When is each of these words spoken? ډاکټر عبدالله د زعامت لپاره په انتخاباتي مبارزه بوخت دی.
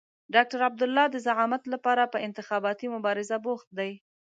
ډاکټر 0.33 0.59
عبدالله 0.69 1.05
د 1.11 1.15
زعامت 1.25 1.63
لپاره 1.73 2.03
په 2.13 2.17
انتخاباتي 2.27 2.87
مبارزه 2.95 3.35
بوخت 3.45 3.67
دی. 3.79 3.91